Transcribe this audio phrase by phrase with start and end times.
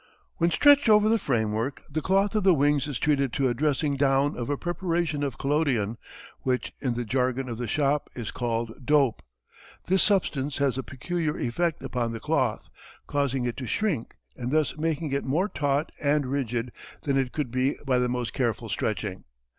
[0.37, 3.97] When stretched over the framework, the cloth of the wings is treated to a dressing
[3.97, 5.99] down of a preparation of collodion,
[6.39, 9.21] which in the jargon of the shop is called "dope."
[9.85, 12.71] This substance has a peculiar effect upon the cloth,
[13.05, 16.71] causing it to shrink, and thus making it more taut and rigid
[17.03, 19.25] than it could be by the most careful stretching.